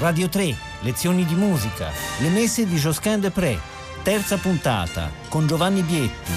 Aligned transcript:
Radio 0.00 0.28
3, 0.28 0.54
lezioni 0.82 1.24
di 1.24 1.34
musica, 1.34 1.90
le 2.20 2.28
messe 2.28 2.64
di 2.68 2.76
Josquin 2.76 3.18
de 3.18 3.32
Pré, 3.32 3.58
terza 4.04 4.36
puntata, 4.36 5.10
con 5.28 5.48
Giovanni 5.48 5.82
Bietti. 5.82 6.32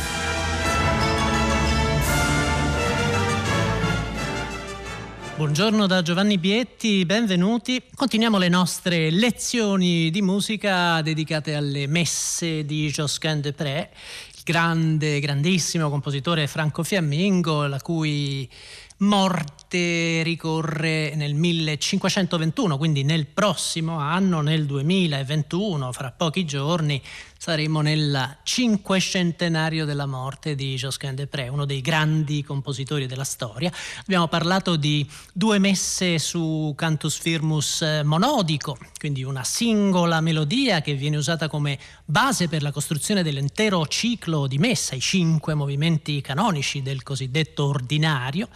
Buongiorno 5.35 5.85
da 5.85 6.01
Giovanni 6.01 6.39
Bietti, 6.39 7.05
benvenuti. 7.05 7.83
Continuiamo 7.93 8.39
le 8.39 8.49
nostre 8.49 9.11
lezioni 9.11 10.09
di 10.09 10.23
musica 10.23 10.99
dedicate 11.03 11.53
alle 11.53 11.85
messe 11.85 12.65
di 12.65 12.89
Josquin 12.89 13.41
de 13.41 13.53
Pré, 13.53 13.91
il 14.37 14.41
grande, 14.43 15.19
grandissimo 15.19 15.87
compositore 15.91 16.47
Franco 16.47 16.81
Fiammingo, 16.81 17.67
la 17.67 17.79
cui 17.79 18.49
morte 18.97 19.60
ricorre 19.77 21.13
nel 21.15 21.33
1521, 21.33 22.77
quindi 22.77 23.03
nel 23.03 23.27
prossimo 23.27 23.97
anno, 23.97 24.41
nel 24.41 24.65
2021, 24.65 25.91
fra 25.91 26.11
pochi 26.11 26.45
giorni, 26.45 27.01
saremo 27.41 27.81
nel 27.81 28.37
cinquecentenario 28.43 29.83
della 29.83 30.05
morte 30.05 30.53
di 30.53 30.75
Josquin 30.75 31.15
de 31.15 31.25
Pré, 31.25 31.47
uno 31.47 31.65
dei 31.65 31.81
grandi 31.81 32.43
compositori 32.43 33.07
della 33.07 33.23
storia. 33.23 33.71
Abbiamo 34.01 34.27
parlato 34.27 34.75
di 34.75 35.09
due 35.33 35.57
messe 35.57 36.19
su 36.19 36.71
cantus 36.75 37.17
firmus 37.17 37.81
eh, 37.81 38.03
monodico, 38.03 38.77
quindi 38.99 39.23
una 39.23 39.43
singola 39.43 40.21
melodia 40.21 40.81
che 40.81 40.93
viene 40.93 41.17
usata 41.17 41.47
come 41.47 41.79
base 42.05 42.47
per 42.47 42.61
la 42.61 42.71
costruzione 42.71 43.23
dell'intero 43.23 43.87
ciclo 43.87 44.45
di 44.45 44.59
messa, 44.59 44.93
i 44.93 45.01
cinque 45.01 45.55
movimenti 45.55 46.21
canonici 46.21 46.83
del 46.83 47.01
cosiddetto 47.01 47.65
ordinario, 47.65 48.49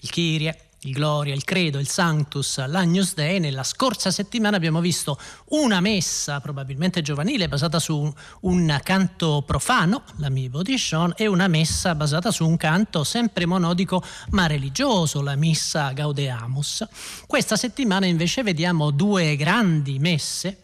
il 0.00 0.08
Kyrie, 0.08 0.59
il 0.82 0.92
Gloria, 0.92 1.34
il 1.34 1.44
Credo, 1.44 1.78
il 1.78 1.88
Sanctus, 1.88 2.64
l'Agnus 2.66 3.14
Dei. 3.14 3.38
Nella 3.38 3.64
scorsa 3.64 4.10
settimana 4.10 4.56
abbiamo 4.56 4.80
visto 4.80 5.18
una 5.48 5.80
messa, 5.80 6.40
probabilmente 6.40 7.02
giovanile, 7.02 7.48
basata 7.48 7.78
su 7.78 8.12
un 8.40 8.80
canto 8.82 9.42
profano, 9.46 10.04
la 10.16 10.30
Mibo 10.30 10.62
di 10.62 10.78
Sean, 10.78 11.12
e 11.16 11.26
una 11.26 11.48
messa 11.48 11.94
basata 11.94 12.30
su 12.30 12.46
un 12.46 12.56
canto 12.56 13.04
sempre 13.04 13.44
monodico 13.44 14.02
ma 14.30 14.46
religioso, 14.46 15.20
la 15.20 15.36
Missa 15.36 15.92
Gaudeamus. 15.92 16.86
Questa 17.26 17.56
settimana 17.56 18.06
invece 18.06 18.42
vediamo 18.42 18.90
due 18.90 19.36
grandi 19.36 19.98
messe 19.98 20.62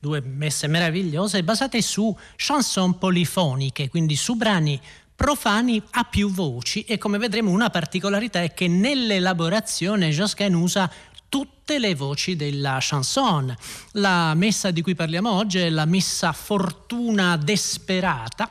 due 0.00 0.20
messe 0.20 0.68
meravigliose 0.68 1.42
basate 1.42 1.82
su 1.82 2.16
chanson 2.36 2.98
polifoniche, 2.98 3.88
quindi 3.88 4.14
su 4.14 4.36
brani 4.36 4.80
profani 5.18 5.82
a 5.90 6.04
più 6.04 6.30
voci 6.30 6.82
e 6.82 6.96
come 6.96 7.18
vedremo 7.18 7.50
una 7.50 7.70
particolarità 7.70 8.40
è 8.40 8.54
che 8.54 8.68
nell'elaborazione 8.68 10.10
Josquin 10.10 10.54
usa 10.54 10.88
tutte 11.28 11.80
le 11.80 11.96
voci 11.96 12.36
della 12.36 12.78
chanson. 12.80 13.52
La 13.94 14.32
messa 14.34 14.70
di 14.70 14.80
cui 14.80 14.94
parliamo 14.94 15.32
oggi 15.32 15.58
è 15.58 15.70
la 15.70 15.86
messa 15.86 16.32
Fortuna 16.32 17.36
Desperata, 17.36 18.48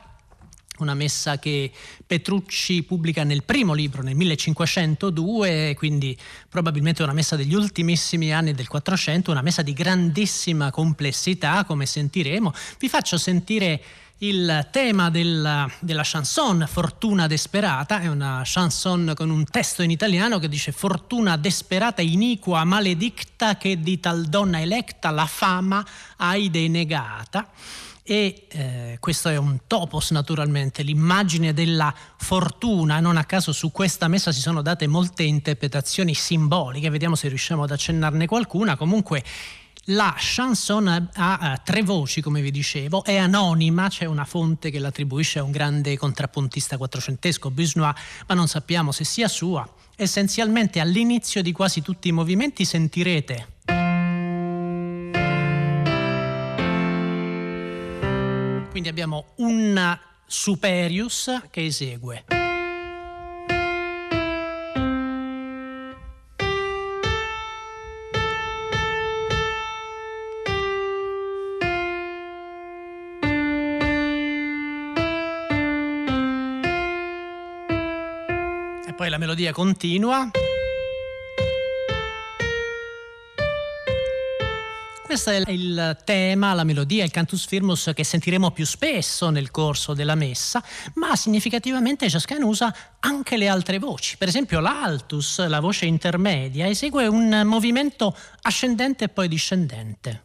una 0.80 0.92
messa 0.92 1.38
che 1.38 1.72
Petrucci 2.06 2.82
pubblica 2.82 3.24
nel 3.24 3.44
primo 3.44 3.72
libro, 3.72 4.02
nel 4.02 4.14
1502, 4.14 5.74
quindi 5.74 6.14
probabilmente 6.50 7.02
una 7.02 7.14
messa 7.14 7.34
degli 7.34 7.54
ultimissimi 7.54 8.30
anni 8.30 8.52
del 8.52 8.68
400, 8.68 9.30
una 9.30 9.40
messa 9.40 9.62
di 9.62 9.72
grandissima 9.72 10.70
complessità, 10.70 11.64
come 11.64 11.86
sentiremo. 11.86 12.52
Vi 12.78 12.90
faccio 12.90 13.16
sentire 13.16 13.82
il 14.18 14.66
tema 14.72 15.10
della, 15.10 15.70
della, 15.78 16.02
chanson 16.04 16.66
Fortuna 16.68 17.28
desperata 17.28 18.00
è 18.00 18.08
una 18.08 18.42
chanson 18.44 19.12
con 19.14 19.30
un 19.30 19.44
testo 19.44 19.82
in 19.82 19.90
italiano 19.90 20.40
che 20.40 20.48
dice 20.48 20.72
Fortuna 20.72 21.36
desperata, 21.36 22.02
iniqua, 22.02 22.64
maledicta 22.64 23.56
che 23.56 23.80
di 23.80 24.00
tal 24.00 24.24
donna 24.24 24.60
electa 24.60 25.10
la 25.10 25.26
fama 25.26 25.86
hai 26.16 26.50
denegata. 26.50 27.48
E 28.02 28.46
eh, 28.48 28.96
questo 29.00 29.28
è 29.28 29.36
un 29.36 29.58
topos 29.66 30.12
naturalmente, 30.12 30.82
l'immagine 30.82 31.52
della 31.52 31.94
fortuna, 32.16 33.00
non 33.00 33.18
a 33.18 33.24
caso 33.24 33.52
su 33.52 33.70
questa 33.70 34.08
messa 34.08 34.32
si 34.32 34.40
sono 34.40 34.62
date 34.62 34.86
molte 34.86 35.24
interpretazioni 35.24 36.14
simboliche, 36.14 36.88
vediamo 36.88 37.16
se 37.16 37.28
riusciamo 37.28 37.64
ad 37.64 37.70
accennarne 37.70 38.24
qualcuna, 38.24 38.76
comunque 38.76 39.22
la 39.90 40.14
chanson 40.16 41.10
ha, 41.14 41.60
tre 41.64 41.82
voci, 41.82 42.20
come 42.20 42.40
vi 42.40 42.50
dicevo, 42.50 43.04
è 43.04 43.16
anonima, 43.16 43.88
c'è 43.88 44.04
una 44.04 44.24
fonte 44.24 44.70
che 44.70 44.78
l'attribuisce 44.78 45.38
a 45.38 45.42
un 45.42 45.50
grande 45.50 45.96
contrappuntista 45.96 46.76
quattrocentesco, 46.76 47.50
Bisnois, 47.50 47.94
ma 48.26 48.34
non 48.34 48.48
sappiamo 48.48 48.92
se 48.92 49.04
sia 49.04 49.28
sua. 49.28 49.68
Essenzialmente 49.96 50.80
all'inizio 50.80 51.42
di 51.42 51.52
quasi 51.52 51.82
tutti 51.82 52.08
i 52.08 52.12
movimenti 52.12 52.64
sentirete 52.64 53.56
quindi 58.78 58.90
abbiamo 58.90 59.32
un 59.38 59.98
superius 60.24 61.42
che 61.50 61.64
esegue. 61.64 62.47
Poi 78.98 79.10
la 79.10 79.18
melodia 79.18 79.52
continua. 79.52 80.28
Questo 85.04 85.30
è 85.30 85.40
il 85.46 85.96
tema, 86.04 86.52
la 86.52 86.64
melodia, 86.64 87.04
il 87.04 87.12
cantus 87.12 87.46
firmus 87.46 87.92
che 87.94 88.02
sentiremo 88.02 88.50
più 88.50 88.66
spesso 88.66 89.30
nel 89.30 89.52
corso 89.52 89.94
della 89.94 90.16
messa, 90.16 90.60
ma 90.94 91.14
significativamente 91.14 92.08
Josquin 92.08 92.42
usa 92.42 92.74
anche 92.98 93.36
le 93.36 93.46
altre 93.46 93.78
voci. 93.78 94.16
Per 94.16 94.26
esempio 94.26 94.58
l'altus, 94.58 95.46
la 95.46 95.60
voce 95.60 95.86
intermedia, 95.86 96.66
esegue 96.66 97.06
un 97.06 97.42
movimento 97.44 98.16
ascendente 98.42 99.04
e 99.04 99.08
poi 99.10 99.28
discendente. 99.28 100.24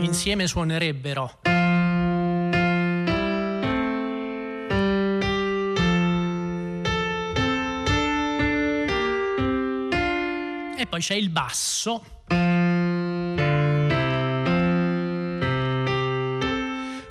Insieme 0.00 0.48
suonerebbero 0.48 1.53
poi 10.94 11.02
c'è 11.02 11.14
il 11.14 11.28
basso. 11.28 12.04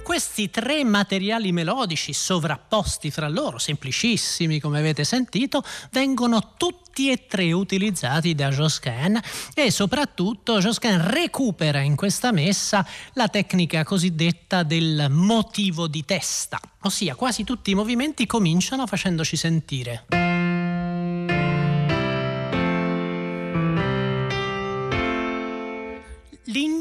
Questi 0.04 0.50
tre 0.50 0.84
materiali 0.86 1.52
melodici 1.52 2.14
sovrapposti 2.14 3.12
fra 3.12 3.28
loro, 3.28 3.58
semplicissimi 3.58 4.62
come 4.62 4.80
avete 4.80 5.04
sentito, 5.04 5.64
vengono 5.92 6.54
tutti 6.56 7.12
e 7.12 7.26
tre 7.28 7.52
utilizzati 7.52 8.36
da 8.36 8.50
Josquin 8.52 9.20
e 9.54 9.70
soprattutto 9.70 10.60
Josquin 10.60 11.06
recupera 11.10 11.80
in 11.80 11.98
questa 11.98 12.32
messa 12.32 12.86
la 13.14 13.28
tecnica 13.28 13.84
cosiddetta 13.84 14.64
del 14.64 15.08
motivo 15.10 15.88
di 15.88 16.06
testa, 16.06 16.60
ossia 16.84 17.16
quasi 17.16 17.44
tutti 17.44 17.72
i 17.72 17.76
movimenti 17.76 18.26
cominciano 18.28 18.88
facendoci 18.88 19.36
sentire. 19.36 20.43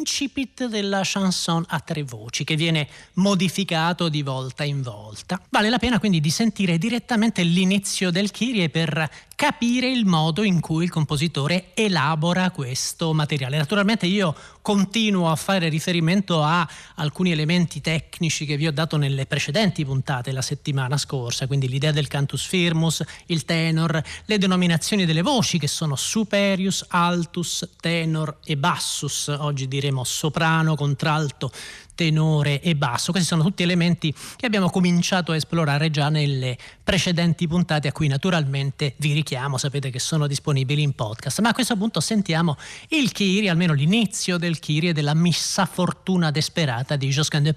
L'incipit 0.02 0.66
della 0.66 1.02
chanson 1.04 1.64
a 1.68 1.78
tre 1.78 2.02
voci 2.02 2.42
che 2.42 2.56
viene 2.56 2.88
modificato 3.14 4.08
di 4.08 4.22
volta 4.22 4.64
in 4.64 4.82
volta. 4.82 5.40
Vale 5.48 5.70
la 5.70 5.78
pena 5.78 6.00
quindi 6.00 6.20
di 6.20 6.30
sentire 6.30 6.76
direttamente 6.76 7.42
l'inizio 7.44 8.10
del 8.10 8.32
Kyrie 8.32 8.68
per 8.68 9.08
capire 9.42 9.90
il 9.90 10.06
modo 10.06 10.44
in 10.44 10.60
cui 10.60 10.84
il 10.84 10.90
compositore 10.90 11.74
elabora 11.74 12.52
questo 12.52 13.12
materiale. 13.12 13.56
Naturalmente 13.56 14.06
io 14.06 14.36
continuo 14.62 15.32
a 15.32 15.34
fare 15.34 15.68
riferimento 15.68 16.44
a 16.44 16.64
alcuni 16.94 17.32
elementi 17.32 17.80
tecnici 17.80 18.46
che 18.46 18.56
vi 18.56 18.68
ho 18.68 18.72
dato 18.72 18.96
nelle 18.96 19.26
precedenti 19.26 19.84
puntate 19.84 20.30
la 20.30 20.42
settimana 20.42 20.96
scorsa, 20.96 21.48
quindi 21.48 21.68
l'idea 21.68 21.90
del 21.90 22.06
cantus 22.06 22.46
firmus, 22.46 23.02
il 23.26 23.44
tenor, 23.44 24.00
le 24.26 24.38
denominazioni 24.38 25.04
delle 25.04 25.22
voci 25.22 25.58
che 25.58 25.66
sono 25.66 25.96
superius, 25.96 26.86
altus, 26.90 27.68
tenor 27.80 28.36
e 28.44 28.56
bassus. 28.56 29.26
Oggi 29.26 29.66
diremo 29.66 30.04
soprano, 30.04 30.76
contralto, 30.76 31.50
tenore 31.94 32.60
e 32.60 32.74
basso. 32.74 33.10
Questi 33.10 33.28
sono 33.28 33.42
tutti 33.42 33.62
elementi 33.62 34.14
che 34.36 34.46
abbiamo 34.46 34.70
cominciato 34.70 35.32
a 35.32 35.36
esplorare 35.36 35.90
già 35.90 36.08
nelle 36.08 36.56
precedenti 36.82 37.46
puntate 37.46 37.88
a 37.88 37.92
cui 37.92 38.08
naturalmente 38.08 38.94
vi 38.98 39.12
richiamo, 39.12 39.58
sapete 39.58 39.90
che 39.90 39.98
sono 39.98 40.26
disponibili 40.26 40.82
in 40.82 40.92
podcast. 40.94 41.40
Ma 41.40 41.50
a 41.50 41.54
questo 41.54 41.76
punto 41.76 42.00
sentiamo 42.00 42.56
il 42.88 43.12
Kiri, 43.12 43.48
almeno 43.48 43.72
l'inizio 43.72 44.38
del 44.38 44.58
Kiri 44.58 44.88
e 44.88 44.92
della 44.92 45.14
Missa 45.14 45.66
Fortuna 45.66 46.30
Desperata 46.30 46.96
di 46.96 47.08
Josquin 47.08 47.42
de 47.42 47.54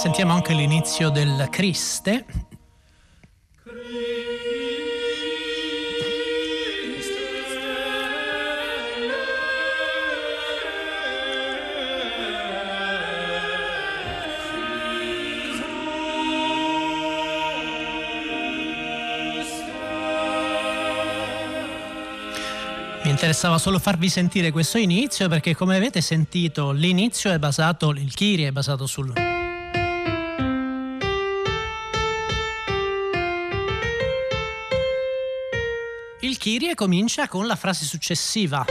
Sentiamo 0.00 0.32
anche 0.32 0.54
l'inizio 0.54 1.10
del 1.10 1.48
Criste. 1.50 2.24
Interessava 23.02 23.58
solo 23.58 23.78
farvi 23.78 24.08
sentire 24.08 24.50
questo 24.50 24.78
inizio 24.78 25.28
perché 25.28 25.54
come 25.54 25.76
avete 25.76 26.00
sentito 26.00 26.70
l'inizio 26.70 27.30
è 27.30 27.38
basato, 27.38 27.90
il 27.90 28.14
Kiri 28.14 28.44
è 28.44 28.50
basato 28.50 28.86
sul 28.86 29.29
comincia 36.80 37.28
con 37.28 37.46
la 37.46 37.56
frase 37.56 37.84
successiva. 37.84 38.64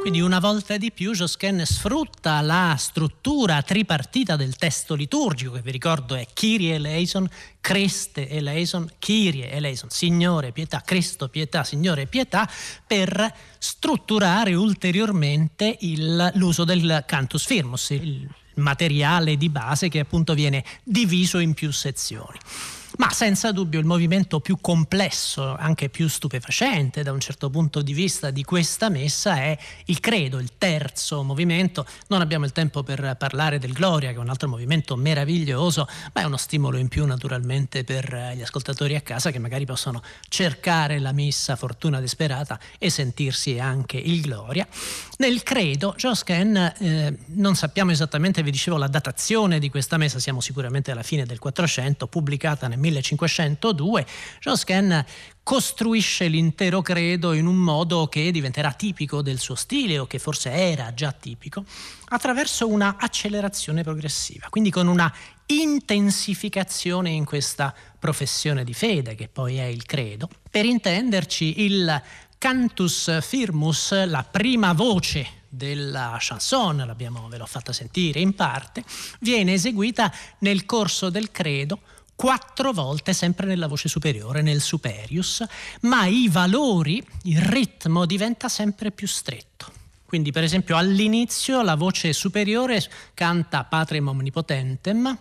Quindi 0.00 0.20
una 0.20 0.40
volta 0.40 0.76
di 0.76 0.90
più 0.90 1.12
Josquin 1.12 1.64
sfrutta 1.64 2.40
la 2.40 2.74
struttura 2.76 3.62
tripartita 3.62 4.34
del 4.34 4.56
testo 4.56 4.96
liturgico, 4.96 5.52
che 5.52 5.60
vi 5.60 5.70
ricordo 5.70 6.16
è 6.16 6.26
Kyrie 6.34 6.74
eleison, 6.74 7.30
Creste 7.60 8.28
eleison, 8.28 8.90
Kyrie 8.98 9.48
eleison, 9.48 9.88
Signore 9.90 10.50
pietà, 10.50 10.82
Cristo 10.84 11.28
pietà, 11.28 11.62
Signore 11.62 12.06
pietà, 12.06 12.50
per 12.84 13.32
strutturare 13.56 14.54
ulteriormente 14.54 15.76
il, 15.82 16.32
l'uso 16.34 16.64
del 16.64 17.04
cantus 17.06 17.46
firmus, 17.46 17.90
il 17.90 18.28
materiale 18.56 19.36
di 19.36 19.48
base 19.48 19.88
che 19.88 20.00
appunto 20.00 20.34
viene 20.34 20.64
diviso 20.82 21.38
in 21.38 21.54
più 21.54 21.70
sezioni. 21.72 22.38
Ma 23.00 23.10
senza 23.14 23.50
dubbio 23.50 23.80
il 23.80 23.86
movimento 23.86 24.40
più 24.40 24.58
complesso, 24.60 25.56
anche 25.56 25.88
più 25.88 26.06
stupefacente 26.06 27.02
da 27.02 27.12
un 27.12 27.18
certo 27.18 27.48
punto 27.48 27.80
di 27.80 27.94
vista 27.94 28.30
di 28.30 28.44
questa 28.44 28.90
messa 28.90 29.36
è 29.36 29.56
il 29.86 30.00
credo, 30.00 30.38
il 30.38 30.50
terzo 30.58 31.22
movimento. 31.22 31.86
Non 32.08 32.20
abbiamo 32.20 32.44
il 32.44 32.52
tempo 32.52 32.82
per 32.82 33.16
parlare 33.18 33.58
del 33.58 33.72
Gloria, 33.72 34.10
che 34.10 34.16
è 34.16 34.18
un 34.18 34.28
altro 34.28 34.48
movimento 34.48 34.96
meraviglioso, 34.96 35.88
ma 36.12 36.20
è 36.20 36.24
uno 36.24 36.36
stimolo 36.36 36.76
in 36.76 36.88
più 36.88 37.06
naturalmente 37.06 37.84
per 37.84 38.34
gli 38.36 38.42
ascoltatori 38.42 38.94
a 38.96 39.00
casa 39.00 39.30
che 39.30 39.38
magari 39.38 39.64
possono 39.64 40.02
cercare 40.28 40.98
la 40.98 41.12
messa 41.12 41.56
Fortuna 41.56 42.00
Desperata 42.00 42.60
e 42.78 42.90
sentirsi 42.90 43.58
anche 43.58 43.96
il 43.96 44.20
Gloria. 44.20 44.68
Nel 45.16 45.42
credo, 45.42 45.94
Josquin, 45.96 46.54
eh, 46.54 47.16
non 47.28 47.54
sappiamo 47.54 47.92
esattamente, 47.92 48.42
vi 48.42 48.50
dicevo, 48.50 48.76
la 48.76 48.88
datazione 48.88 49.58
di 49.58 49.70
questa 49.70 49.96
messa, 49.96 50.18
siamo 50.18 50.42
sicuramente 50.42 50.90
alla 50.90 51.02
fine 51.02 51.24
del 51.24 51.38
400, 51.38 52.06
pubblicata 52.06 52.68
nel 52.68 52.88
1502, 52.90 54.06
Josquin 54.40 55.04
costruisce 55.42 56.28
l'intero 56.28 56.82
credo 56.82 57.32
in 57.32 57.46
un 57.46 57.56
modo 57.56 58.06
che 58.06 58.30
diventerà 58.30 58.72
tipico 58.72 59.22
del 59.22 59.38
suo 59.38 59.54
stile 59.54 59.98
o 59.98 60.06
che 60.06 60.18
forse 60.18 60.50
era 60.50 60.94
già 60.94 61.12
tipico, 61.12 61.64
attraverso 62.10 62.68
una 62.68 62.96
accelerazione 62.98 63.82
progressiva, 63.82 64.46
quindi 64.48 64.70
con 64.70 64.86
una 64.86 65.12
intensificazione 65.46 67.10
in 67.10 67.24
questa 67.24 67.74
professione 67.98 68.62
di 68.64 68.74
fede 68.74 69.14
che 69.14 69.28
poi 69.28 69.56
è 69.56 69.64
il 69.64 69.84
credo. 69.84 70.28
Per 70.48 70.64
intenderci, 70.64 71.64
il 71.64 72.02
cantus 72.38 73.20
firmus, 73.20 74.04
la 74.06 74.22
prima 74.22 74.72
voce 74.72 75.38
della 75.48 76.16
chanson, 76.20 76.76
l'abbiamo, 76.76 77.28
ve 77.28 77.36
l'ho 77.36 77.46
fatta 77.46 77.72
sentire 77.72 78.20
in 78.20 78.34
parte, 78.34 78.84
viene 79.18 79.54
eseguita 79.54 80.12
nel 80.38 80.64
corso 80.64 81.10
del 81.10 81.32
credo 81.32 81.80
quattro 82.20 82.72
volte 82.72 83.14
sempre 83.14 83.46
nella 83.46 83.66
voce 83.66 83.88
superiore, 83.88 84.42
nel 84.42 84.60
superius, 84.60 85.42
ma 85.80 86.04
i 86.04 86.28
valori, 86.28 87.02
il 87.22 87.40
ritmo 87.40 88.04
diventa 88.04 88.50
sempre 88.50 88.90
più 88.90 89.06
stretto. 89.06 89.72
Quindi 90.04 90.30
per 90.30 90.42
esempio 90.42 90.76
all'inizio 90.76 91.62
la 91.62 91.76
voce 91.76 92.12
superiore 92.12 92.84
canta 93.14 93.64
Patrem 93.64 94.08
Omnipotentem, 94.08 95.18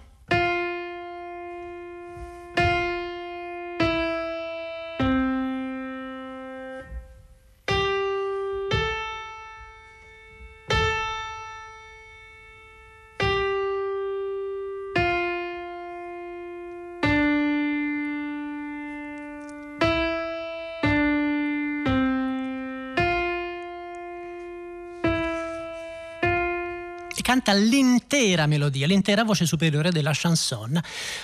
canta 27.29 27.53
l'intera 27.53 28.47
melodia, 28.47 28.87
l'intera 28.87 29.23
voce 29.23 29.45
superiore 29.45 29.91
della 29.91 30.13
chanson. 30.15 30.81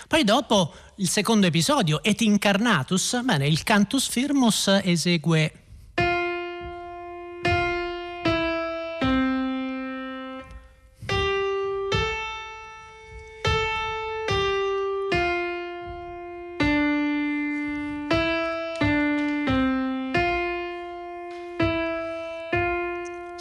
Poi 0.08 0.24
dopo 0.24 0.72
il 0.98 1.10
secondo 1.10 1.48
episodio, 1.48 2.04
Et 2.04 2.22
Incarnatus, 2.22 3.24
bene, 3.24 3.48
il 3.48 3.64
Cantus 3.64 4.08
Firmus 4.08 4.68
esegue 4.84 5.52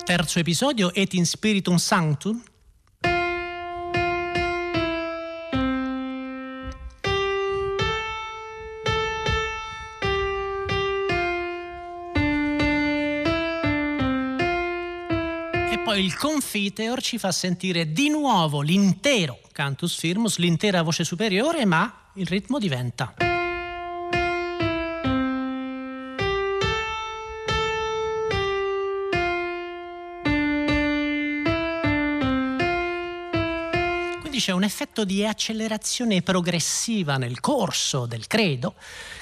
terzo 0.07 0.39
episodio 0.39 0.93
Et 0.95 1.13
in 1.15 1.27
Spiritum 1.27 1.77
Sanctum 1.77 2.41
poi 15.85 16.03
il 16.03 16.17
Confiteor 16.17 17.03
ci 17.03 17.19
fa 17.19 17.31
sentire 17.31 17.93
di 17.93 18.09
nuovo 18.09 18.63
l'intero 18.63 19.39
cantus 19.53 19.99
firmus, 19.99 20.39
l'intera 20.39 20.81
voce 20.81 21.05
superiore, 21.05 21.67
ma 21.67 22.09
il 22.15 22.27
ritmo 22.27 22.59
diventa. 22.59 23.34
C'è 34.45 34.53
un 34.53 34.63
effetto 34.63 35.07
di 35.07 35.25
accelerazione 35.25 36.21
progressiva 36.21 37.17
nel 37.17 37.41
corso 37.41 38.05
del 38.05 38.27
credo, 38.27 38.75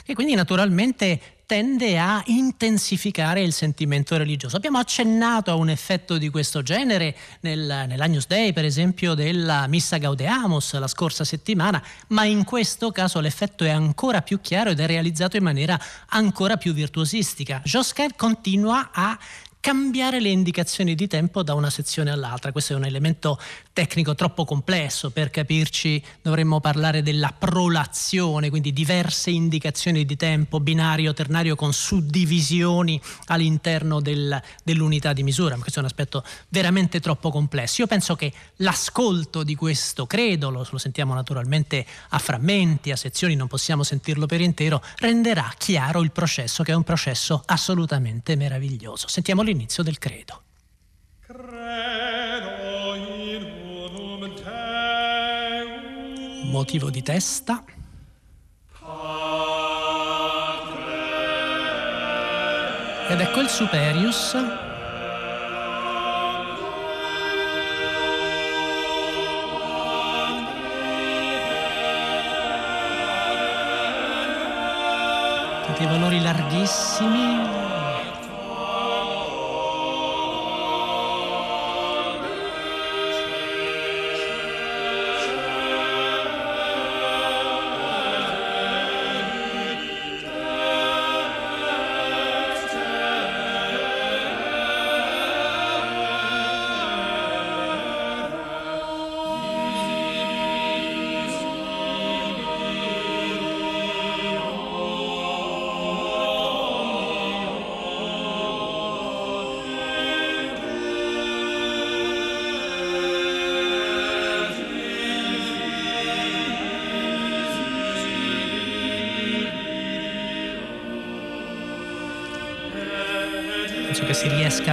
che 0.04 0.14
quindi 0.14 0.34
naturalmente 0.34 1.20
tende 1.46 1.96
a 1.96 2.20
intensificare 2.26 3.40
il 3.40 3.52
sentimento 3.52 4.16
religioso. 4.16 4.56
Abbiamo 4.56 4.78
accennato 4.78 5.52
a 5.52 5.54
un 5.54 5.68
effetto 5.68 6.18
di 6.18 6.28
questo 6.28 6.62
genere 6.62 7.16
nel, 7.42 7.84
nell'Agnus 7.86 8.26
Dei, 8.26 8.52
per 8.52 8.64
esempio, 8.64 9.14
della 9.14 9.68
Missa 9.68 9.98
Gaudeamus 9.98 10.76
la 10.76 10.88
scorsa 10.88 11.22
settimana, 11.22 11.80
ma 12.08 12.24
in 12.24 12.42
questo 12.42 12.90
caso 12.90 13.20
l'effetto 13.20 13.62
è 13.62 13.70
ancora 13.70 14.22
più 14.22 14.40
chiaro 14.40 14.70
ed 14.70 14.80
è 14.80 14.86
realizzato 14.86 15.36
in 15.36 15.44
maniera 15.44 15.80
ancora 16.08 16.56
più 16.56 16.72
virtuosistica. 16.72 17.62
Josquin 17.64 18.16
continua 18.16 18.90
a 18.92 19.16
cambiare 19.62 20.18
le 20.20 20.28
indicazioni 20.28 20.96
di 20.96 21.06
tempo 21.06 21.44
da 21.44 21.54
una 21.54 21.70
sezione 21.70 22.10
all'altra. 22.10 22.50
Questo 22.50 22.72
è 22.72 22.76
un 22.76 22.84
elemento 22.84 23.38
tecnico 23.72 24.16
troppo 24.16 24.44
complesso 24.44 25.10
per 25.10 25.30
capirci, 25.30 26.02
dovremmo 26.20 26.58
parlare 26.58 27.00
della 27.00 27.32
prolazione, 27.38 28.50
quindi 28.50 28.72
diverse 28.72 29.30
indicazioni 29.30 30.04
di 30.04 30.16
tempo, 30.16 30.58
binario, 30.58 31.14
ternario 31.14 31.54
con 31.54 31.72
suddivisioni 31.72 33.00
all'interno 33.26 34.00
del, 34.00 34.42
dell'unità 34.64 35.12
di 35.12 35.22
misura. 35.22 35.54
Questo 35.54 35.78
è 35.78 35.82
un 35.82 35.88
aspetto 35.88 36.24
veramente 36.48 36.98
troppo 36.98 37.30
complesso. 37.30 37.82
Io 37.82 37.86
penso 37.86 38.16
che 38.16 38.32
l'ascolto 38.56 39.44
di 39.44 39.54
questo 39.54 40.06
credo, 40.06 40.50
lo, 40.50 40.66
lo 40.68 40.78
sentiamo 40.78 41.14
naturalmente 41.14 41.86
a 42.08 42.18
frammenti, 42.18 42.90
a 42.90 42.96
sezioni, 42.96 43.36
non 43.36 43.46
possiamo 43.46 43.84
sentirlo 43.84 44.26
per 44.26 44.40
intero, 44.40 44.82
renderà 44.96 45.54
chiaro 45.56 46.02
il 46.02 46.10
processo 46.10 46.64
che 46.64 46.72
è 46.72 46.74
un 46.74 46.82
processo 46.82 47.44
assolutamente 47.46 48.34
meraviglioso. 48.34 49.06
Sentiamo 49.06 49.42
l'inizio 49.52 49.82
del 49.82 49.98
credo. 49.98 50.42
Motivo 56.44 56.90
di 56.90 57.02
testa. 57.02 57.62
Ed 63.08 63.20
ecco 63.20 63.40
il 63.40 63.48
Superius. 63.48 64.36
Tutti 75.66 75.82
i 75.82 75.86
valori 75.86 76.20
larghissimi, 76.20 77.71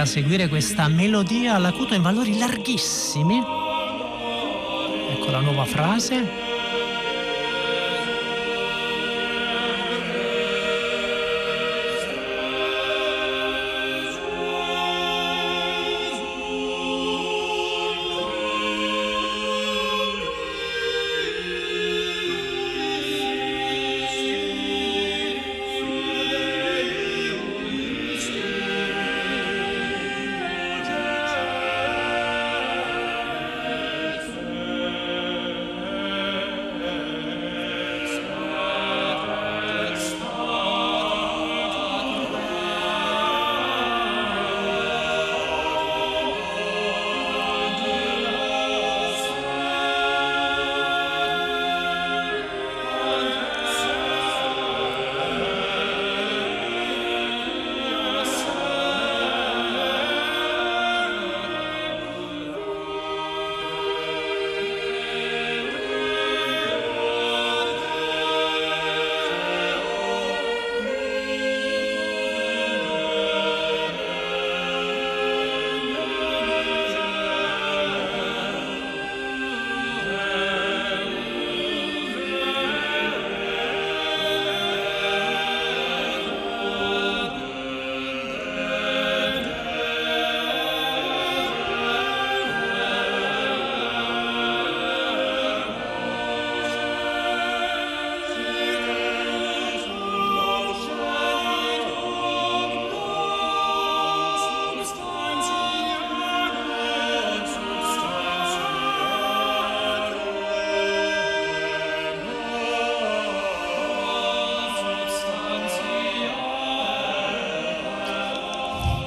riesca 0.00 0.02
a 0.02 0.06
seguire 0.06 0.48
questa 0.48 0.88
melodia 0.88 1.54
all'acuto 1.54 1.94
in 1.94 2.02
valori 2.02 2.38
larghissimi. 2.38 3.38
Ecco 5.10 5.30
la 5.30 5.40
nuova 5.40 5.64
frase. 5.64 6.59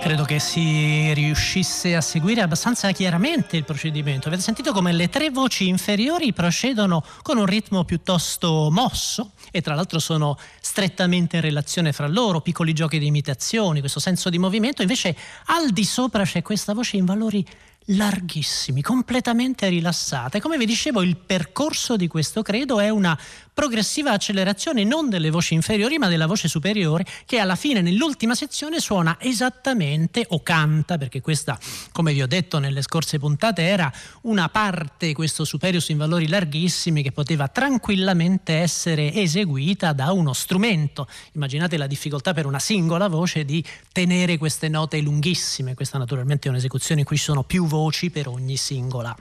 Credo 0.04 0.26
che 0.26 0.40
si 0.40 1.14
riuscisse 1.14 1.96
a 1.96 2.02
seguire 2.02 2.42
abbastanza 2.42 2.92
chiaramente 2.92 3.56
il 3.56 3.64
procedimento. 3.64 4.28
Avete 4.28 4.44
sentito 4.44 4.74
come 4.74 4.92
le 4.92 5.08
tre 5.08 5.30
voci 5.30 5.70
inferiori 5.70 6.34
procedono 6.34 7.06
con 7.22 7.38
un 7.38 7.46
ritmo 7.46 7.86
piuttosto 7.86 8.68
mosso 8.70 9.32
e 9.50 9.62
tra 9.62 9.76
l'altro 9.76 10.00
sono 10.00 10.38
strettamente 10.60 11.38
in 11.38 11.42
relazione 11.42 11.94
fra 11.94 12.08
loro, 12.08 12.42
piccoli 12.42 12.74
giochi 12.74 13.00
di 13.00 13.06
imitazioni, 13.06 13.80
questo 13.80 14.02
senso 14.02 14.30
di 14.30 14.38
movimento. 14.38 14.82
Invece 14.82 15.16
al 15.46 15.70
di 15.70 15.86
sopra 15.86 16.26
c'è 16.26 16.42
questa 16.42 16.74
voce 16.74 16.98
in 16.98 17.06
valori 17.06 17.46
larghissimi, 17.88 18.82
completamente 18.82 19.68
rilassate. 19.68 20.40
Come 20.40 20.58
vi 20.58 20.66
dicevo, 20.66 21.02
il 21.02 21.18
percorso 21.18 21.96
di 21.96 22.08
questo 22.08 22.42
credo 22.42 22.80
è 22.80 22.90
una 22.90 23.18
progressiva 23.54 24.12
accelerazione 24.12 24.84
non 24.84 25.10
delle 25.10 25.30
voci 25.30 25.54
inferiori 25.54 26.00
ma 26.00 26.08
della 26.08 26.25
voce 26.25 26.48
superiore 26.48 27.06
che 27.25 27.38
alla 27.38 27.56
fine 27.56 27.82
nell'ultima 27.82 28.34
sezione 28.34 28.80
suona 28.80 29.18
esattamente 29.20 30.25
o 30.30 30.42
canta 30.42 30.98
perché 30.98 31.22
questa 31.22 31.60
come 31.92 32.13
vi 32.13 32.24
ho 32.24 32.28
detto 32.28 32.58
nelle 32.58 32.82
scorse 32.82 33.20
puntate 33.20 33.62
era 33.62 33.92
una 34.22 34.50
parte 34.50 35.13
questo 35.13 35.46
superius 35.46 35.90
in 35.90 35.98
valori 35.98 36.28
larghissimi 36.28 37.04
che 37.04 37.12
poteva 37.12 37.48
tranquillamente 37.48 38.54
essere 38.54 39.13
eseguita 39.13 39.94
da 39.94 40.12
uno 40.12 40.34
strumento 40.34 41.08
immaginate 41.34 41.78
la 41.78 41.88
difficoltà 41.88 42.34
per 42.34 42.48
una 42.48 42.60
singola 42.60 43.08
voce 43.08 43.46
di 43.46 43.63
tenere 43.92 44.38
queste 44.40 44.68
note 44.68 45.00
lunghissime 45.00 45.75
questa 45.75 46.00
naturalmente 46.00 46.48
è 46.48 46.52
un'esecuzione 46.52 47.02
in 47.02 47.06
cui 47.06 47.18
ci 47.18 47.24
sono 47.24 47.44
più 47.44 47.68
voci 47.74 48.12
per 48.12 48.27
ogni 48.27 48.56
singola 48.56 49.15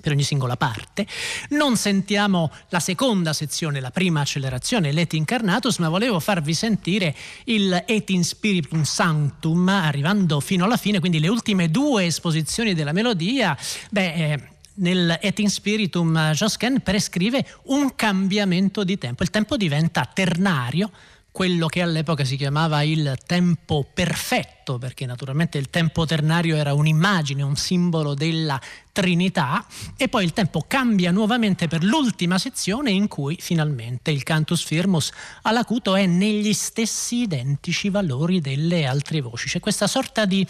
per 0.00 0.12
ogni 0.12 0.24
singola 0.24 0.56
parte. 0.56 1.06
Non 1.50 1.76
sentiamo 1.76 2.50
la 2.70 2.80
seconda 2.80 3.32
sezione, 3.32 3.80
la 3.80 3.92
prima 3.92 4.20
accelerazione, 4.20 4.90
l'Et 4.90 5.12
Incarnatus, 5.14 5.78
ma 5.78 5.88
volevo 5.88 6.18
farvi 6.18 6.52
sentire 6.52 7.14
il 7.44 7.84
Et 7.86 8.10
in 8.10 8.24
Spiritum 8.24 8.82
Sanctum, 8.82 9.68
arrivando 9.68 10.40
fino 10.40 10.64
alla 10.64 10.76
fine, 10.76 10.98
quindi 10.98 11.20
le 11.20 11.28
ultime 11.28 11.70
due 11.70 12.06
esposizioni 12.06 12.74
della 12.74 12.92
melodia. 12.92 13.56
Beh, 13.90 14.14
eh, 14.14 14.48
nel 14.74 15.16
Et 15.22 15.38
in 15.38 15.48
Spiritum 15.48 16.32
Josquin 16.32 16.80
prescrive 16.80 17.46
un 17.66 17.94
cambiamento 17.94 18.82
di 18.82 18.98
tempo. 18.98 19.22
Il 19.22 19.30
tempo 19.30 19.56
diventa 19.56 20.10
ternario, 20.12 20.90
quello 21.34 21.66
che 21.66 21.82
all'epoca 21.82 22.22
si 22.22 22.36
chiamava 22.36 22.84
il 22.84 23.18
tempo 23.26 23.84
perfetto, 23.92 24.78
perché 24.78 25.04
naturalmente 25.04 25.58
il 25.58 25.68
tempo 25.68 26.06
ternario 26.06 26.54
era 26.54 26.74
un'immagine, 26.74 27.42
un 27.42 27.56
simbolo 27.56 28.14
della 28.14 28.60
Trinità, 28.92 29.66
e 29.96 30.08
poi 30.08 30.22
il 30.22 30.32
tempo 30.32 30.64
cambia 30.68 31.10
nuovamente 31.10 31.66
per 31.66 31.82
l'ultima 31.82 32.38
sezione 32.38 32.92
in 32.92 33.08
cui 33.08 33.36
finalmente 33.40 34.12
il 34.12 34.22
cantus 34.22 34.62
firmus 34.62 35.10
all'acuto 35.42 35.96
è 35.96 36.06
negli 36.06 36.52
stessi 36.52 37.22
identici 37.22 37.90
valori 37.90 38.40
delle 38.40 38.86
altre 38.86 39.20
voci. 39.20 39.48
C'è 39.48 39.58
questa 39.58 39.88
sorta 39.88 40.26
di 40.26 40.46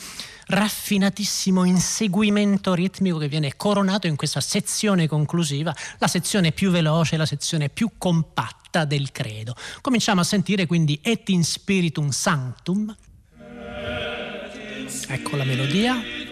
raffinatissimo 0.48 1.64
inseguimento 1.64 2.74
ritmico 2.74 3.16
che 3.16 3.28
viene 3.28 3.56
coronato 3.56 4.06
in 4.06 4.16
questa 4.16 4.42
sezione 4.42 5.08
conclusiva, 5.08 5.74
la 5.96 6.08
sezione 6.08 6.52
più 6.52 6.70
veloce, 6.70 7.16
la 7.16 7.24
sezione 7.24 7.70
più 7.70 7.92
compatta 7.96 8.63
del 8.82 9.12
credo. 9.12 9.54
Cominciamo 9.80 10.22
a 10.22 10.24
sentire 10.24 10.66
quindi 10.66 10.98
Et 11.00 11.28
in 11.28 11.44
Spiritum 11.44 12.10
Sanctum. 12.10 12.96
Ecco 15.06 15.36
la 15.36 15.44
melodia. 15.44 16.23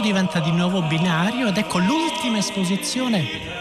Diventa 0.00 0.40
di 0.40 0.50
nuovo 0.50 0.82
binario 0.82 1.48
ed 1.48 1.56
ecco 1.56 1.78
l'ultima 1.78 2.38
esposizione 2.38 3.57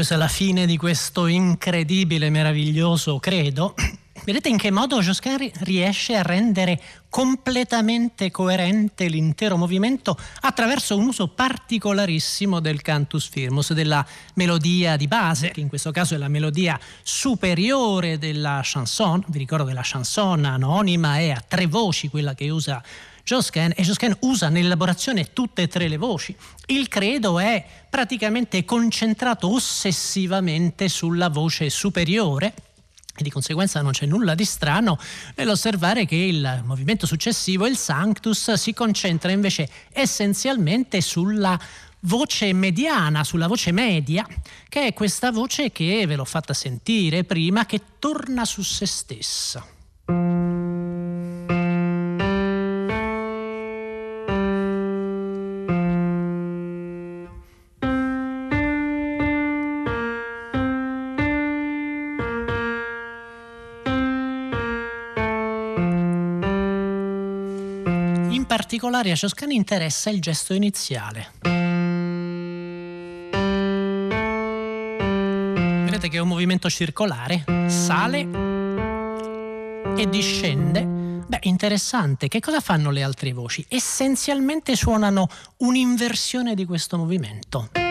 questa 0.00 0.16
è 0.16 0.18
la 0.18 0.28
fine 0.28 0.64
di 0.64 0.78
questo 0.78 1.26
incredibile, 1.26 2.30
meraviglioso 2.30 3.18
credo. 3.18 3.74
Vedete 4.24 4.48
in 4.48 4.56
che 4.56 4.70
modo 4.70 5.02
Josquin 5.02 5.36
riesce 5.58 6.16
a 6.16 6.22
rendere 6.22 6.80
completamente 7.10 8.30
coerente 8.30 9.08
l'intero 9.08 9.58
movimento 9.58 10.18
attraverso 10.40 10.96
un 10.96 11.08
uso 11.08 11.28
particolarissimo 11.28 12.60
del 12.60 12.80
cantus 12.80 13.28
firmus, 13.28 13.74
della 13.74 14.02
melodia 14.36 14.96
di 14.96 15.06
base, 15.06 15.50
che 15.50 15.60
in 15.60 15.68
questo 15.68 15.90
caso 15.90 16.14
è 16.14 16.16
la 16.16 16.28
melodia 16.28 16.80
superiore 17.02 18.16
della 18.16 18.62
chanson. 18.64 19.22
Vi 19.26 19.36
ricordo 19.36 19.66
che 19.66 19.74
la 19.74 19.82
chanson 19.84 20.46
anonima 20.46 21.18
è 21.18 21.28
a 21.28 21.44
tre 21.46 21.66
voci, 21.66 22.08
quella 22.08 22.32
che 22.32 22.48
usa 22.48 22.82
Josquin 23.30 23.72
e 23.76 23.82
Josquin 23.82 24.16
usa 24.22 24.48
nell'elaborazione 24.48 25.32
tutte 25.32 25.62
e 25.62 25.68
tre 25.68 25.86
le 25.86 25.98
voci. 25.98 26.34
Il 26.66 26.88
credo 26.88 27.38
è 27.38 27.64
praticamente 27.88 28.64
concentrato 28.64 29.52
ossessivamente 29.52 30.88
sulla 30.88 31.28
voce 31.28 31.70
superiore 31.70 32.52
e 33.14 33.22
di 33.22 33.30
conseguenza 33.30 33.82
non 33.82 33.92
c'è 33.92 34.06
nulla 34.06 34.34
di 34.34 34.44
strano 34.44 34.98
nell'osservare 35.36 36.06
che 36.06 36.16
il 36.16 36.62
movimento 36.64 37.06
successivo, 37.06 37.68
il 37.68 37.76
Sanctus, 37.76 38.52
si 38.54 38.74
concentra 38.74 39.30
invece 39.30 39.68
essenzialmente 39.92 41.00
sulla 41.00 41.56
voce 42.00 42.52
mediana, 42.52 43.22
sulla 43.22 43.46
voce 43.46 43.70
media, 43.70 44.26
che 44.68 44.86
è 44.86 44.92
questa 44.92 45.30
voce 45.30 45.70
che 45.70 46.04
ve 46.04 46.16
l'ho 46.16 46.24
fatta 46.24 46.52
sentire 46.52 47.22
prima, 47.22 47.64
che 47.64 47.80
torna 48.00 48.44
su 48.44 48.62
se 48.62 48.86
stessa. 48.86 49.64
Particolare 68.70 69.10
a 69.10 69.16
Cioscani 69.16 69.56
interessa 69.56 70.10
il 70.10 70.20
gesto 70.20 70.54
iniziale. 70.54 71.32
Vedete 75.82 76.08
che 76.08 76.18
è 76.18 76.20
un 76.20 76.28
movimento 76.28 76.70
circolare, 76.70 77.42
sale 77.66 78.20
e 79.96 80.08
discende. 80.08 80.84
Beh, 80.84 81.40
interessante. 81.42 82.28
Che 82.28 82.38
cosa 82.38 82.60
fanno 82.60 82.92
le 82.92 83.02
altre 83.02 83.32
voci? 83.32 83.66
Essenzialmente 83.68 84.76
suonano 84.76 85.26
un'inversione 85.56 86.54
di 86.54 86.64
questo 86.64 86.96
movimento. 86.96 87.89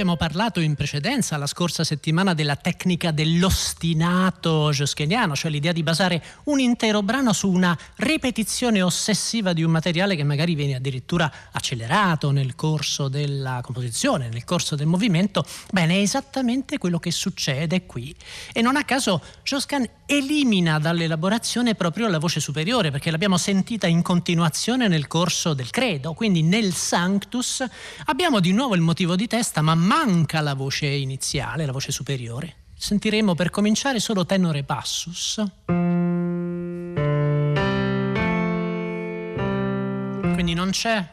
Abbiamo 0.00 0.16
parlato 0.16 0.60
in 0.60 0.76
precedenza, 0.76 1.36
la 1.36 1.48
scorsa 1.48 1.82
settimana, 1.82 2.32
della 2.32 2.54
tecnica 2.54 3.10
dell'ostinato 3.10 4.70
joscheniano, 4.70 5.34
cioè 5.34 5.50
l'idea 5.50 5.72
di 5.72 5.82
basare 5.82 6.22
un 6.44 6.60
intero 6.60 7.02
brano 7.02 7.32
su 7.32 7.50
una 7.50 7.76
ripetizione 7.96 8.80
ossessiva 8.80 9.52
di 9.52 9.64
un 9.64 9.72
materiale 9.72 10.14
che 10.14 10.22
magari 10.22 10.54
viene 10.54 10.76
addirittura 10.76 11.28
accelerato 11.50 12.30
nel 12.30 12.54
corso 12.54 13.08
della 13.08 13.58
composizione, 13.60 14.28
nel 14.28 14.44
corso 14.44 14.76
del 14.76 14.86
movimento. 14.86 15.44
Bene, 15.72 15.94
è 15.94 15.98
esattamente 15.98 16.78
quello 16.78 17.00
che 17.00 17.10
succede 17.10 17.84
qui. 17.84 18.14
E 18.52 18.62
non 18.62 18.76
a 18.76 18.84
caso 18.84 19.20
Joscan 19.42 19.84
elimina 20.06 20.78
dall'elaborazione 20.78 21.74
proprio 21.74 22.06
la 22.06 22.20
voce 22.20 22.38
superiore, 22.38 22.92
perché 22.92 23.10
l'abbiamo 23.10 23.36
sentita 23.36 23.88
in 23.88 24.02
continuazione 24.02 24.86
nel 24.86 25.08
corso 25.08 25.54
del 25.54 25.70
credo, 25.70 26.12
quindi 26.12 26.42
nel 26.42 26.72
Sanctus 26.72 27.64
abbiamo 28.04 28.38
di 28.38 28.52
nuovo 28.52 28.76
il 28.76 28.80
motivo 28.80 29.16
di 29.16 29.26
testa, 29.26 29.60
ma 29.60 29.74
manca 29.88 30.42
la 30.42 30.52
voce 30.52 30.84
iniziale, 30.84 31.64
la 31.64 31.72
voce 31.72 31.90
superiore. 31.92 32.66
Sentiremo 32.76 33.34
per 33.34 33.48
cominciare 33.48 34.00
solo 34.00 34.26
tenore 34.26 34.62
passus. 34.62 35.42
Quindi 40.34 40.52
non 40.52 40.70
c'è. 40.70 41.10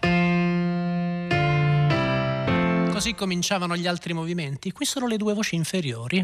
Così 2.91 3.15
cominciavano 3.15 3.77
gli 3.77 3.87
altri 3.87 4.11
movimenti. 4.11 4.73
Qui 4.73 4.85
sono 4.85 5.07
le 5.07 5.15
due 5.15 5.33
voci 5.33 5.55
inferiori. 5.55 6.17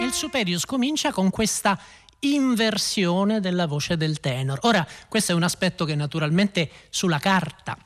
Il 0.00 0.12
superius 0.12 0.64
comincia 0.64 1.12
con 1.12 1.28
questa 1.28 1.78
inversione 2.32 3.40
della 3.40 3.66
voce 3.66 3.96
del 3.96 4.20
tenor. 4.20 4.58
Ora, 4.62 4.86
questo 5.08 5.32
è 5.32 5.34
un 5.34 5.42
aspetto 5.42 5.84
che 5.84 5.94
naturalmente 5.94 6.70
sulla 6.90 7.18
carta 7.18 7.76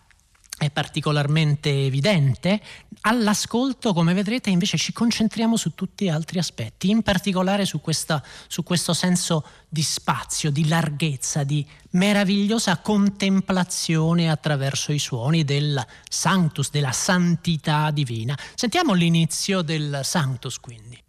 è 0.58 0.70
particolarmente 0.70 1.70
evidente. 1.86 2.60
All'ascolto, 3.02 3.94
come 3.94 4.12
vedrete, 4.12 4.50
invece 4.50 4.76
ci 4.76 4.92
concentriamo 4.92 5.56
su 5.56 5.72
tutti 5.74 6.06
gli 6.06 6.08
altri 6.08 6.40
aspetti, 6.40 6.90
in 6.90 7.02
particolare 7.02 7.64
su, 7.64 7.80
questa, 7.80 8.22
su 8.48 8.64
questo 8.64 8.92
senso 8.92 9.44
di 9.68 9.82
spazio, 9.82 10.50
di 10.50 10.66
larghezza, 10.66 11.44
di 11.44 11.64
meravigliosa 11.90 12.78
contemplazione 12.78 14.28
attraverso 14.28 14.90
i 14.90 14.98
suoni 14.98 15.44
del 15.44 15.80
Sanctus, 16.08 16.70
della 16.70 16.92
santità 16.92 17.92
divina. 17.92 18.36
Sentiamo 18.56 18.94
l'inizio 18.94 19.62
del 19.62 20.00
Sanctus 20.02 20.58
quindi. 20.58 21.06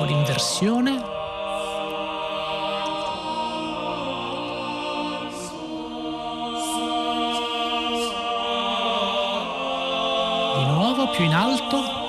Ecco 0.00 0.08
l'inversione. 0.08 0.92
Di 10.56 10.64
nuovo 10.64 11.10
più 11.10 11.24
in 11.24 11.34
alto. 11.34 11.99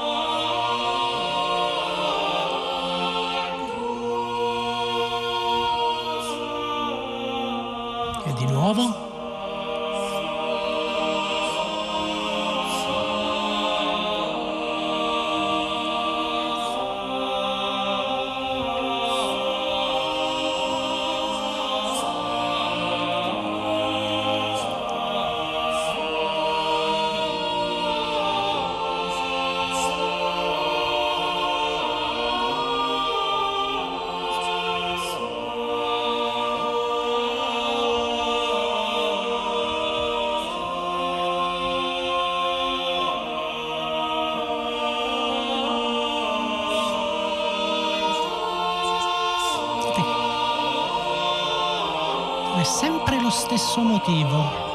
Sempre 52.63 53.19
lo 53.21 53.29
stesso 53.29 53.81
motivo. 53.81 54.70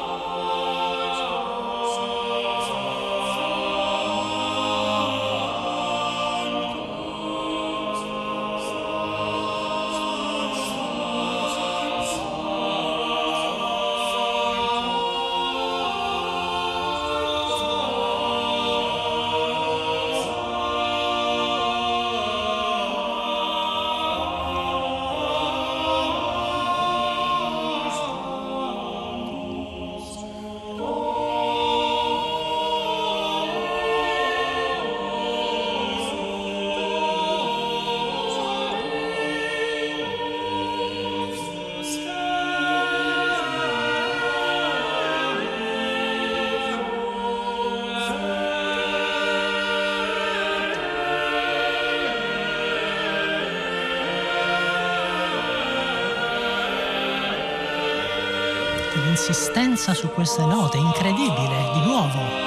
L'insistenza 59.16 59.94
su 59.94 60.10
queste 60.10 60.44
note, 60.44 60.76
incredibile, 60.76 61.70
di 61.72 61.80
nuovo. 61.80 62.45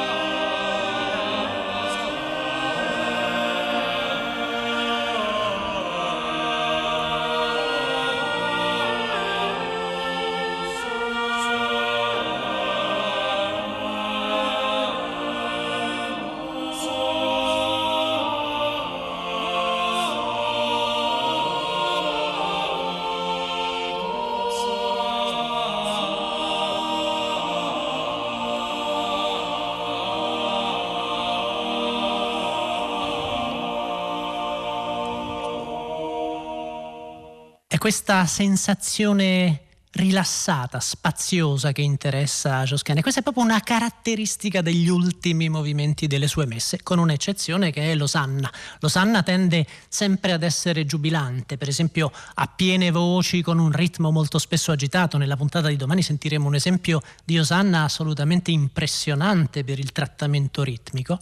Questa 37.90 38.28
sensazione 38.28 39.62
rilassata, 39.92 40.80
spaziosa 40.80 41.72
che 41.72 41.82
interessa 41.82 42.64
Josquin. 42.64 43.02
questa 43.02 43.22
è 43.22 43.24
proprio 43.24 43.44
una 43.44 43.60
caratteristica 43.60 44.62
degli 44.62 44.88
ultimi 44.88 45.50
movimenti 45.50 46.06
delle 46.06 46.28
sue 46.28 46.46
messe, 46.46 46.84
con 46.84 47.00
un'eccezione 47.00 47.72
che 47.72 47.92
è 47.92 47.96
Losanna. 47.96 48.52
Losanna 48.82 49.24
tende 49.24 49.66
sempre 49.88 50.32
ad 50.32 50.44
essere 50.44 50.86
giubilante, 50.86 51.58
per 51.58 51.70
esempio 51.70 52.12
a 52.36 52.48
piene 52.48 52.92
voci, 52.92 53.42
con 53.42 53.58
un 53.58 53.72
ritmo 53.72 54.12
molto 54.12 54.38
spesso 54.38 54.72
agitato. 54.72 55.18
Nella 55.18 55.36
puntata 55.36 55.68
di 55.68 55.76
domani 55.76 56.04
sentiremo 56.04 56.48
un 56.48 56.56
esempio 56.56 57.02
di 57.26 57.40
Osanna 57.40 57.84
assolutamente 57.84 58.52
impressionante 58.52 59.64
per 59.64 59.80
il 59.80 59.92
trattamento 59.92 60.62
ritmico, 60.62 61.20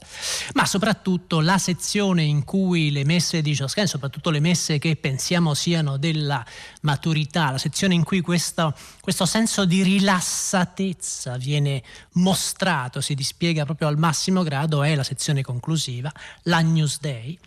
ma 0.54 0.66
soprattutto 0.66 1.40
la 1.40 1.58
sezione 1.58 2.24
in 2.24 2.44
cui 2.44 2.92
le 2.92 3.06
messe 3.06 3.42
di 3.42 3.54
Josquin, 3.54 3.88
soprattutto 3.88 4.30
le 4.30 4.42
messe 4.42 4.78
che 4.78 4.98
pensiamo 4.98 5.54
siano 5.54 5.96
della 5.96 6.46
maturità, 6.82 7.52
la 7.52 7.58
sezione 7.58 7.94
in 7.94 8.04
cui 8.04 8.20
questa 8.20 8.57
questo, 8.58 8.74
questo 9.02 9.26
senso 9.26 9.66
di 9.66 9.84
rilassatezza 9.84 11.38
viene 11.38 11.84
mostrato, 12.14 13.02
si 13.02 13.14
dispiega 13.14 13.66
proprio 13.66 13.88
al 13.88 13.98
massimo 13.98 14.42
grado, 14.42 14.82
è 14.82 14.96
la 14.96 15.04
sezione 15.04 15.44
conclusiva, 15.44 16.12
l'Agnus 16.44 17.00
Dei. 17.00 17.38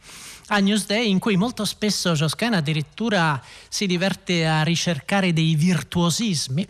Agnus 0.49 0.87
Dei 0.87 1.11
in 1.11 1.18
cui 1.18 1.37
molto 1.37 1.64
spesso 1.64 2.12
Josquin 2.12 2.55
addirittura 2.55 3.42
si 3.68 3.87
diverte 3.87 4.46
a 4.46 4.62
ricercare 4.62 5.33
dei 5.33 5.55
virtuosismi 5.57 6.66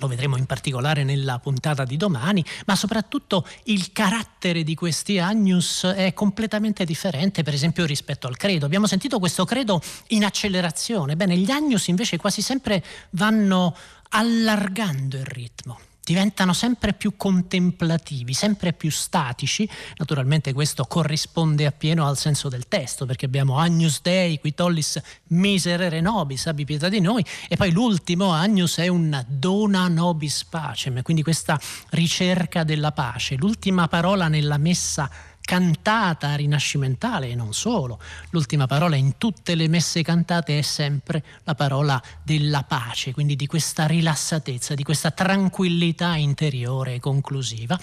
lo 0.00 0.08
vedremo 0.08 0.36
in 0.36 0.46
particolare 0.46 1.04
nella 1.04 1.38
puntata 1.38 1.84
di 1.84 1.96
domani, 1.96 2.44
ma 2.66 2.74
soprattutto 2.74 3.46
il 3.64 3.92
carattere 3.92 4.62
di 4.62 4.74
questi 4.74 5.18
Agnus 5.18 5.84
è 5.84 6.12
completamente 6.14 6.84
differente, 6.84 7.42
per 7.42 7.54
esempio, 7.54 7.84
rispetto 7.84 8.26
al 8.26 8.36
credo. 8.36 8.64
Abbiamo 8.66 8.86
sentito 8.86 9.18
questo 9.18 9.44
credo 9.44 9.80
in 10.08 10.24
accelerazione, 10.24 11.16
bene, 11.16 11.36
gli 11.36 11.50
Agnus 11.50 11.88
invece 11.88 12.16
quasi 12.16 12.42
sempre 12.42 12.82
vanno 13.10 13.76
allargando 14.08 15.16
il 15.16 15.26
ritmo 15.26 15.78
diventano 16.10 16.52
sempre 16.52 16.92
più 16.92 17.16
contemplativi, 17.16 18.34
sempre 18.34 18.72
più 18.72 18.90
statici. 18.90 19.68
Naturalmente 19.96 20.52
questo 20.52 20.84
corrisponde 20.84 21.66
appieno 21.66 22.04
al 22.04 22.18
senso 22.18 22.48
del 22.48 22.66
testo, 22.66 23.06
perché 23.06 23.26
abbiamo 23.26 23.58
Agnus 23.58 24.00
Dei, 24.02 24.40
qui 24.40 24.52
tollis 24.52 25.00
miserere 25.28 26.00
nobis, 26.00 26.48
abbi 26.48 26.64
pietà 26.64 26.88
di 26.88 27.00
noi, 27.00 27.24
e 27.48 27.54
poi 27.54 27.70
l'ultimo 27.70 28.32
Agnus 28.32 28.78
è 28.78 28.88
un 28.88 29.24
dona 29.28 29.86
nobis 29.86 30.42
pacem, 30.42 31.00
quindi 31.02 31.22
questa 31.22 31.60
ricerca 31.90 32.64
della 32.64 32.90
pace. 32.90 33.36
L'ultima 33.36 33.86
parola 33.86 34.26
nella 34.26 34.58
messa 34.58 35.08
cantata 35.40 36.34
rinascimentale 36.34 37.28
e 37.28 37.34
non 37.34 37.52
solo. 37.52 38.00
L'ultima 38.30 38.66
parola 38.66 38.96
in 38.96 39.18
tutte 39.18 39.54
le 39.54 39.68
messe 39.68 40.02
cantate 40.02 40.58
è 40.58 40.62
sempre 40.62 41.24
la 41.44 41.54
parola 41.54 42.00
della 42.22 42.62
pace, 42.62 43.12
quindi 43.12 43.36
di 43.36 43.46
questa 43.46 43.86
rilassatezza, 43.86 44.74
di 44.74 44.82
questa 44.82 45.10
tranquillità 45.10 46.16
interiore 46.16 46.94
e 46.94 47.00
conclusiva. 47.00 47.78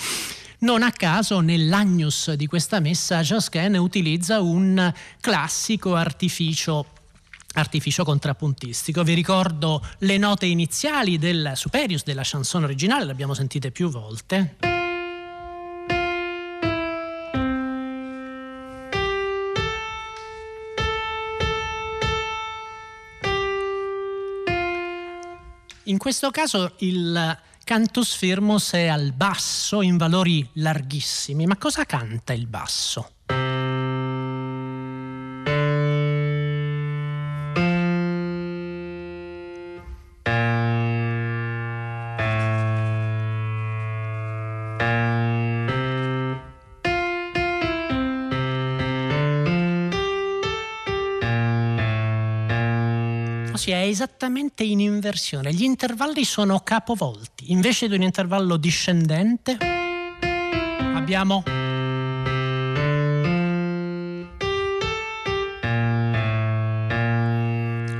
Non 0.59 0.81
a 0.81 0.91
caso 0.91 1.39
nell'agnus 1.39 2.33
di 2.33 2.47
questa 2.47 2.79
messa 2.79 3.21
Josquin 3.21 3.77
utilizza 3.77 4.41
un 4.41 4.91
classico 5.19 5.93
artificio 5.95 6.85
artificio 7.53 8.03
contrappuntistico. 8.03 9.03
Vi 9.03 9.13
ricordo 9.13 9.83
le 9.99 10.17
note 10.17 10.45
iniziali 10.45 11.17
del 11.17 11.53
Superius 11.55 12.03
della 12.03 12.21
chanson 12.23 12.63
originale, 12.63 13.05
le 13.05 13.11
abbiamo 13.11 13.33
sentite 13.33 13.71
più 13.71 13.89
volte. 13.89 14.76
In 25.87 25.97
questo 25.97 26.31
caso 26.31 26.73
il 26.79 27.37
cantus 27.63 28.13
firmus 28.13 28.73
è 28.73 28.87
al 28.87 29.13
basso 29.13 29.81
in 29.81 29.95
valori 29.95 30.45
larghissimi. 30.55 31.45
Ma 31.45 31.55
cosa 31.55 31.85
canta 31.85 32.33
il 32.33 32.45
basso? 32.45 33.11
Si 53.67 53.73
è 53.73 53.81
esattamente 53.81 54.63
in 54.63 54.79
inversione. 54.79 55.53
Gli 55.53 55.63
intervalli 55.63 56.23
sono 56.23 56.61
capovolti. 56.61 57.51
Invece 57.51 57.89
di 57.89 57.95
un 57.95 58.01
intervallo 58.01 58.55
discendente 58.55 59.57
abbiamo 60.95 61.43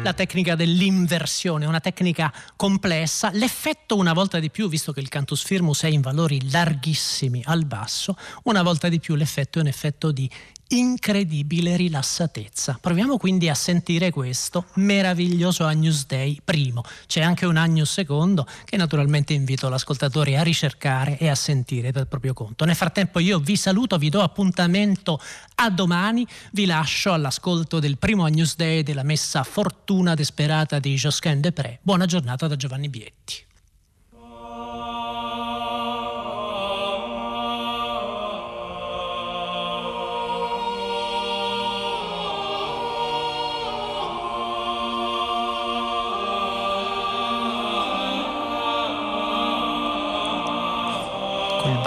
la 0.02 0.14
tecnica 0.14 0.56
dell'inversione, 0.56 1.66
una 1.66 1.82
tecnica 1.82 2.32
complessa. 2.56 3.30
L'effetto 3.34 3.98
una 3.98 4.14
volta 4.14 4.40
di 4.40 4.50
più, 4.50 4.70
visto 4.70 4.94
che 4.94 5.02
il 5.02 5.10
cantus 5.10 5.44
firmus 5.44 5.84
è 5.84 5.90
in 5.90 6.00
valori 6.00 6.50
larghissimi 6.50 7.44
al 7.46 7.66
basso, 7.66 8.16
una 8.44 8.64
volta 8.64 8.88
di 8.88 9.02
più 9.02 9.16
l'effetto 9.16 9.60
è 9.60 9.64
un 9.64 9.68
effetto 9.68 10.14
di 10.14 10.32
incredibile 10.70 11.76
rilassatezza. 11.76 12.78
Proviamo 12.82 13.18
quindi 13.18 13.50
a 13.50 13.56
sentire 13.56 14.12
questo 14.12 14.66
meraviglioso 14.76 15.66
Agnus 15.66 16.06
Dei 16.06 16.40
primo. 16.44 16.84
C'è 17.06 17.22
anche 17.22 17.46
un 17.46 17.58
Agnus 17.58 17.92
secondo 17.92 18.46
che 18.66 18.78
naturalmente 18.78 19.34
invito 19.34 19.70
l'ascoltatore 19.70 20.38
a 20.38 20.44
ricercare 20.44 21.18
e 21.18 21.30
a 21.30 21.36
sentire 21.36 21.92
per 21.92 22.08
proprio 22.08 22.34
conto. 22.34 22.66
Nel 22.66 22.76
frattempo 22.76 23.20
io 23.20 23.40
vi 23.40 23.56
saluto, 23.56 23.98
vi 23.98 24.10
do 24.10 24.22
appuntamento 24.22 25.20
a 25.56 25.70
domani, 25.70 26.28
vi 26.52 26.66
lascio 26.66 27.14
all'ascolto 27.14 27.80
del 27.80 27.98
primo 27.98 28.26
Agnus 28.26 28.56
Dei 28.56 28.84
della 28.84 29.04
messa 29.04 29.44
Fortuna 29.44 30.14
Desperata 30.14 30.80
di 30.80 30.96
Josquin 30.96 31.42
Depré. 31.42 31.80
Buona 31.82 32.06
giornata 32.06 32.48
da 32.48 32.56
Giovanni 32.56 32.90
Bietti. 32.90 33.46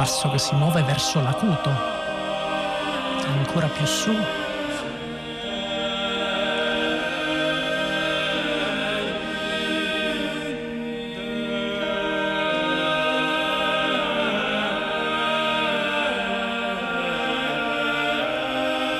Il 0.00 0.06
basso 0.06 0.30
che 0.30 0.38
si 0.38 0.54
muove 0.54 0.82
verso 0.82 1.20
l'acuto, 1.20 1.70
ancora 3.26 3.66
più 3.66 3.84
su. 3.84 4.16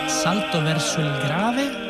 Salto 0.06 0.60
verso 0.60 1.00
il 1.00 1.16
grave 1.18 1.89